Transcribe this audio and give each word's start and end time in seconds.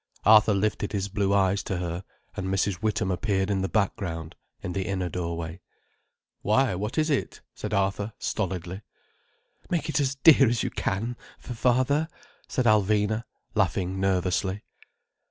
Arthur 0.25 0.55
lifted 0.55 0.93
his 0.93 1.09
blue 1.09 1.31
eyes 1.31 1.61
to 1.61 1.77
her, 1.77 2.03
and 2.35 2.47
Mrs. 2.47 2.81
Witham 2.81 3.11
appeared 3.11 3.51
in 3.51 3.61
the 3.61 3.69
background, 3.69 4.33
in 4.63 4.73
the 4.73 4.87
inner 4.87 5.09
doorway. 5.09 5.61
"Why, 6.41 6.73
what 6.73 6.97
is 6.97 7.11
it?" 7.11 7.41
said 7.53 7.71
Arthur 7.71 8.11
stolidly. 8.17 8.81
"Make 9.69 9.89
it 9.89 9.99
as 9.99 10.15
dear 10.15 10.49
as 10.49 10.63
you 10.63 10.71
can, 10.71 11.17
for 11.37 11.53
father," 11.53 12.07
said 12.47 12.65
Alvina, 12.65 13.25
laughing 13.53 13.99
nervously. 13.99 14.63